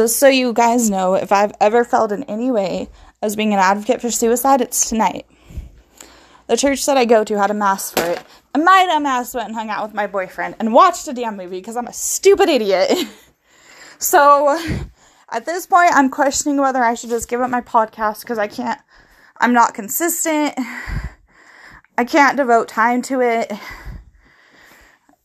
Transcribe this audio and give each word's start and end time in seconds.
just 0.00 0.18
so 0.18 0.28
you 0.28 0.54
guys 0.54 0.88
know, 0.88 1.12
if 1.12 1.30
I've 1.30 1.52
ever 1.60 1.84
felt 1.84 2.10
in 2.10 2.22
any 2.24 2.50
way 2.50 2.88
as 3.20 3.36
being 3.36 3.52
an 3.52 3.58
advocate 3.58 4.00
for 4.00 4.10
suicide, 4.10 4.62
it's 4.62 4.88
tonight. 4.88 5.26
The 6.46 6.56
church 6.56 6.86
that 6.86 6.96
I 6.96 7.04
go 7.04 7.22
to 7.22 7.38
had 7.38 7.50
a 7.50 7.54
mass 7.54 7.90
for 7.90 8.02
it. 8.02 8.22
And 8.54 8.64
my 8.64 8.86
dumbass 8.90 9.34
went 9.34 9.48
and 9.48 9.54
hung 9.54 9.68
out 9.68 9.84
with 9.84 9.94
my 9.94 10.06
boyfriend 10.06 10.56
and 10.58 10.72
watched 10.72 11.06
a 11.06 11.12
damn 11.12 11.36
movie 11.36 11.60
because 11.60 11.76
I'm 11.76 11.86
a 11.86 11.92
stupid 11.92 12.48
idiot. 12.48 12.90
so 13.98 14.58
at 15.28 15.44
this 15.44 15.66
point, 15.66 15.92
I'm 15.92 16.08
questioning 16.08 16.58
whether 16.58 16.82
I 16.82 16.94
should 16.94 17.10
just 17.10 17.28
give 17.28 17.42
up 17.42 17.50
my 17.50 17.60
podcast 17.60 18.22
because 18.22 18.38
I 18.38 18.46
can't, 18.46 18.80
I'm 19.36 19.52
not 19.52 19.74
consistent. 19.74 20.54
I 21.98 22.04
can't 22.06 22.38
devote 22.38 22.68
time 22.68 23.02
to 23.02 23.20
it 23.20 23.52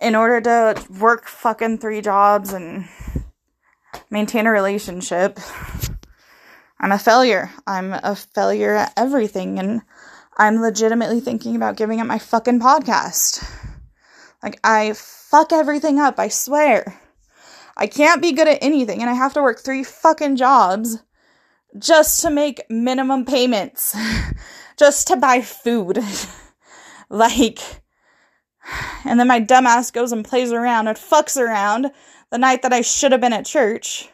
in 0.02 0.16
order 0.16 0.42
to 0.42 0.86
work 1.00 1.28
fucking 1.28 1.78
three 1.78 2.02
jobs 2.02 2.52
and 2.52 2.90
maintain 4.16 4.48
a 4.48 4.52
relationship. 4.52 5.38
I'm 6.80 6.94
a 6.94 6.98
failure. 6.98 7.52
I'm 7.68 7.92
a 7.92 8.16
failure 8.16 8.74
at 8.74 8.94
everything. 8.96 9.60
And 9.60 9.82
I'm 10.38 10.62
legitimately 10.62 11.20
thinking 11.20 11.58
about 11.58 11.76
giving 11.76 12.00
up 12.00 12.08
my 12.08 12.18
fucking 12.18 12.62
podcast. 12.62 13.44
Like, 14.42 14.58
I 14.64 14.94
fuck 14.94 15.52
everything 15.52 16.00
up, 16.00 16.18
I 16.18 16.30
swear. 16.30 16.98
I 17.76 17.88
can't 17.88 18.22
be 18.22 18.32
good 18.32 18.48
at 18.48 18.64
anything, 18.64 19.02
and 19.02 19.10
I 19.10 19.14
have 19.14 19.34
to 19.34 19.42
work 19.42 19.60
three 19.60 19.84
fucking 19.84 20.38
jobs 20.38 21.04
just 21.78 22.22
to 22.22 22.30
make 22.30 22.64
minimum 22.70 23.26
payments, 23.26 23.98
just 24.78 25.10
to 25.10 25.18
buy 25.18 25.42
food. 25.42 26.00
like, 27.10 27.60
and 29.06 29.20
then 29.20 29.28
my 29.28 29.40
dumbass 29.40 29.92
goes 29.92 30.12
and 30.12 30.26
plays 30.26 30.52
around 30.52 30.88
and 30.88 30.98
fucks 30.98 31.38
around 31.38 31.92
the 32.32 32.38
night 32.38 32.62
that 32.62 32.74
I 32.74 32.82
should 32.82 33.12
have 33.12 33.22
been 33.22 33.34
at 33.34 33.46
church. 33.46 34.10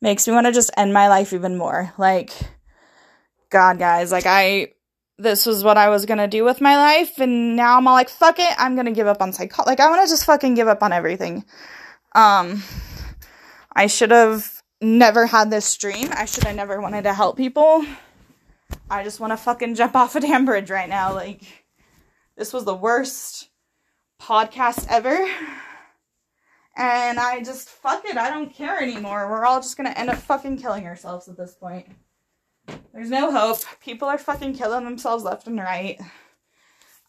Makes 0.00 0.26
me 0.26 0.34
want 0.34 0.46
to 0.46 0.52
just 0.52 0.70
end 0.76 0.92
my 0.92 1.08
life 1.08 1.32
even 1.32 1.56
more. 1.56 1.92
Like, 1.98 2.32
God, 3.50 3.78
guys, 3.78 4.12
like, 4.12 4.26
I 4.26 4.72
this 5.18 5.46
was 5.46 5.64
what 5.64 5.78
I 5.78 5.88
was 5.88 6.04
gonna 6.04 6.28
do 6.28 6.44
with 6.44 6.60
my 6.60 6.76
life, 6.76 7.18
and 7.18 7.56
now 7.56 7.78
I'm 7.78 7.88
all 7.88 7.94
like, 7.94 8.10
fuck 8.10 8.38
it, 8.38 8.54
I'm 8.58 8.76
gonna 8.76 8.92
give 8.92 9.06
up 9.06 9.22
on 9.22 9.32
psycho. 9.32 9.62
Like, 9.64 9.80
I 9.80 9.88
wanna 9.88 10.06
just 10.06 10.26
fucking 10.26 10.54
give 10.54 10.68
up 10.68 10.82
on 10.82 10.92
everything. 10.92 11.44
Um, 12.14 12.62
I 13.74 13.86
should 13.86 14.10
have 14.10 14.62
never 14.80 15.26
had 15.26 15.50
this 15.50 15.74
dream. 15.76 16.10
I 16.12 16.26
should 16.26 16.44
have 16.44 16.56
never 16.56 16.80
wanted 16.80 17.02
to 17.02 17.14
help 17.14 17.36
people. 17.36 17.84
I 18.90 19.04
just 19.04 19.20
wanna 19.20 19.38
fucking 19.38 19.74
jump 19.74 19.96
off 19.96 20.16
a 20.16 20.20
damn 20.20 20.44
bridge 20.44 20.70
right 20.70 20.88
now. 20.88 21.14
Like, 21.14 21.65
this 22.36 22.52
was 22.52 22.64
the 22.64 22.74
worst 22.74 23.48
podcast 24.20 24.86
ever. 24.88 25.28
And 26.76 27.18
I 27.18 27.42
just, 27.42 27.70
fuck 27.70 28.04
it, 28.04 28.18
I 28.18 28.28
don't 28.28 28.52
care 28.52 28.80
anymore. 28.80 29.30
We're 29.30 29.46
all 29.46 29.60
just 29.60 29.76
gonna 29.76 29.90
end 29.90 30.10
up 30.10 30.18
fucking 30.18 30.58
killing 30.58 30.86
ourselves 30.86 31.26
at 31.28 31.36
this 31.36 31.54
point. 31.54 31.86
There's 32.92 33.10
no 33.10 33.30
hope. 33.30 33.60
People 33.80 34.08
are 34.08 34.18
fucking 34.18 34.54
killing 34.54 34.84
themselves 34.84 35.24
left 35.24 35.46
and 35.46 35.58
right. 35.58 35.98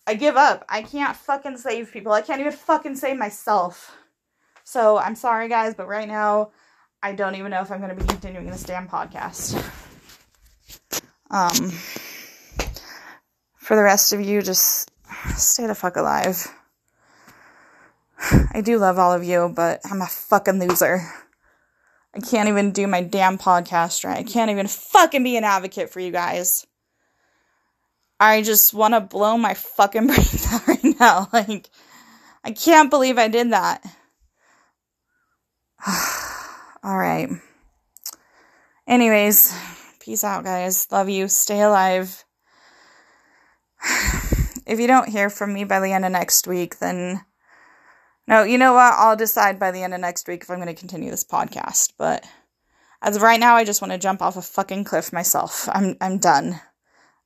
I 0.05 0.14
give 0.14 0.38
up. 0.38 0.64
I 0.70 0.83
can't 0.83 1.17
fucking 1.17 1.58
save 1.58 1.92
people. 1.92 2.14
I 2.14 2.22
can't 2.22 2.39
even 2.39 2.53
fucking 2.53 2.95
save 2.95 3.17
myself. 3.17 3.94
So 4.64 4.98
I'm 4.98 5.16
sorry, 5.16 5.50
guys, 5.50 5.75
but 5.75 5.88
right 5.88 6.08
now, 6.08 6.52
I 7.03 7.11
don't 7.11 7.36
even 7.36 7.52
know 7.52 7.61
if 7.61 7.72
I'm 7.72 7.80
to 7.81 7.95
be 7.95 8.08
continuing 8.08 8.48
this 8.48 8.64
damn 8.64 8.88
podcast. 8.88 9.55
Um, 11.30 11.72
for 13.58 13.75
the 13.75 13.83
rest 13.83 14.14
of 14.14 14.22
you, 14.22 14.42
just 14.42 14.89
stay 15.36 15.67
the 15.67 15.75
fuck 15.75 15.95
alive. 15.95 16.47
I 18.53 18.61
do 18.61 18.78
love 18.78 18.97
all 18.97 19.14
of 19.14 19.23
you, 19.23 19.52
but 19.56 19.81
I'm 19.89 20.02
a 20.02 20.08
fucking 20.08 20.59
loser. 20.59 21.02
I 22.16 22.20
can't 22.20 22.50
even 22.50 22.72
do 22.72 22.88
my 22.88 23.02
damn 23.02 23.38
podcast 23.38 24.03
right. 24.03 24.17
I 24.17 24.23
can't 24.23 24.50
even 24.50 24.67
fucking 24.67 25.23
be 25.23 25.38
an 25.38 25.44
advocate 25.44 25.92
for 25.92 26.00
you 26.00 26.11
guys. 26.11 26.66
I 28.20 28.42
just 28.42 28.73
want 28.73 28.95
to 28.95 29.02
blow 29.02 29.38
my 29.38 29.54
fucking 29.54 30.08
brains 30.08 30.48
out 30.52 30.67
right 30.67 30.99
now. 30.99 31.30
Like, 31.32 31.70
I 32.44 32.52
can't 32.52 32.89
believe 32.89 33.17
I 33.17 33.27
did 33.27 33.52
that. 33.52 33.86
All 36.83 36.98
right. 36.98 37.30
Anyways, 38.88 39.55
peace 39.99 40.23
out, 40.23 40.44
guys. 40.44 40.88
Love 40.92 41.09
you. 41.09 41.27
Stay 41.27 41.61
alive. 41.61 42.23
If 44.67 44.82
you 44.82 44.88
don't 44.88 45.10
hear 45.10 45.30
from 45.30 45.54
me 45.54 45.64
by 45.64 45.80
the 45.80 45.94
end 45.94 46.04
of 46.04 46.11
next 46.11 46.45
week, 46.45 46.80
then 46.80 47.23
no, 48.28 48.44
you 48.44 48.58
know 48.58 48.73
what? 48.73 48.94
I'll 48.98 49.16
decide 49.16 49.58
by 49.58 49.72
the 49.72 49.82
end 49.82 49.94
of 49.94 50.02
next 50.02 50.28
week 50.28 50.44
if 50.44 50.52
I'm 50.52 50.58
going 50.58 50.67
to 50.67 50.73
continue 50.73 51.10
this 51.10 51.23
podcast. 51.23 51.94
But 51.98 52.26
as 53.02 53.16
of 53.16 53.22
right 53.22 53.39
now, 53.39 53.56
I 53.56 53.64
just 53.64 53.82
want 53.82 53.94
to 53.94 53.98
jump 53.98 54.22
off 54.22 54.36
a 54.36 54.42
fucking 54.42 54.83
cliff 54.83 55.14
myself. 55.14 55.70
I'm 55.72 55.95
I'm 56.02 56.17
done. 56.17 56.60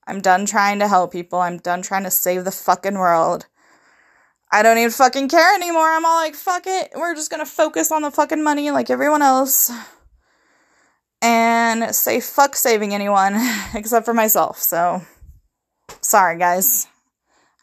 I'm 0.05 0.21
done 0.21 0.45
trying 0.45 0.79
to 0.79 0.87
help 0.87 1.11
people. 1.11 1.39
I'm 1.39 1.57
done 1.57 1.81
trying 1.81 2.03
to 2.03 2.11
save 2.11 2.45
the 2.45 2.51
fucking 2.51 2.97
world. 2.97 3.47
I 4.51 4.61
don't 4.61 4.77
even 4.77 4.91
fucking 4.91 5.29
care 5.29 5.55
anymore. 5.55 5.89
I'm 5.89 6.05
all 6.05 6.15
like, 6.15 6.35
fuck 6.35 6.67
it. 6.67 6.91
We're 6.95 7.15
just 7.15 7.31
gonna 7.31 7.45
focus 7.45 7.91
on 7.91 8.03
the 8.03 8.11
fucking 8.11 8.43
money 8.43 8.69
like 8.69 8.91
everyone 8.91 9.23
else. 9.23 9.71
And 11.23 11.95
say 11.95 12.19
fuck 12.19 12.55
saving 12.55 12.93
anyone 12.93 13.35
except 13.73 14.05
for 14.05 14.13
myself. 14.13 14.59
So, 14.59 15.01
sorry, 16.01 16.37
guys. 16.37 16.87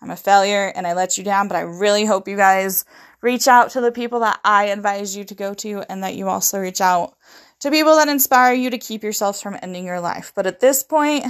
I'm 0.01 0.11
a 0.11 0.17
failure 0.17 0.73
and 0.75 0.87
I 0.87 0.95
let 0.95 1.19
you 1.19 1.25
down, 1.25 1.49
but 1.49 1.57
I 1.57 1.63
really 1.63 2.05
hope 2.05 2.29
you 2.29 2.37
guys 2.37 2.85
reach 3.21 3.49
out 3.49 3.71
to 3.71 3.81
the 3.81 3.93
people 3.93 4.21
that 4.21 4.39
I 4.45 4.67
advise 4.67 5.17
you 5.17 5.25
to 5.25 5.35
go 5.35 5.55
to 5.55 5.85
and 5.91 6.05
that 6.05 6.15
you 6.15 6.29
also 6.29 6.59
reach 6.59 6.81
out 6.81 7.15
to 7.61 7.71
people 7.71 7.97
that 7.97 8.09
inspire 8.09 8.55
you 8.55 8.71
to 8.71 8.79
keep 8.79 9.03
yourselves 9.03 9.43
from 9.43 9.59
ending 9.61 9.85
your 9.85 10.01
life. 10.01 10.33
But 10.35 10.47
at 10.47 10.61
this 10.61 10.83
point, 10.83 11.25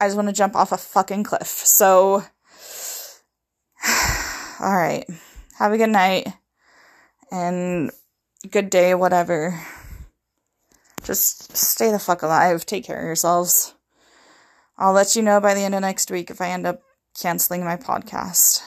I 0.00 0.06
just 0.06 0.16
want 0.16 0.28
to 0.28 0.34
jump 0.34 0.54
off 0.54 0.72
a 0.72 0.76
fucking 0.76 1.24
cliff. 1.24 1.48
So, 1.48 2.22
all 4.60 4.76
right. 4.76 5.04
Have 5.58 5.72
a 5.72 5.78
good 5.78 5.90
night 5.90 6.28
and 7.30 7.90
good 8.50 8.70
day, 8.70 8.94
whatever. 8.94 9.60
Just 11.02 11.56
stay 11.56 11.90
the 11.90 11.98
fuck 11.98 12.22
alive. 12.22 12.66
Take 12.66 12.84
care 12.84 12.98
of 12.98 13.04
yourselves. 13.04 13.74
I'll 14.76 14.92
let 14.92 15.16
you 15.16 15.22
know 15.22 15.40
by 15.40 15.54
the 15.54 15.60
end 15.60 15.74
of 15.74 15.80
next 15.80 16.10
week 16.10 16.30
if 16.30 16.40
I 16.40 16.50
end 16.50 16.66
up 16.66 16.82
canceling 17.16 17.64
my 17.64 17.76
podcast. 17.76 18.62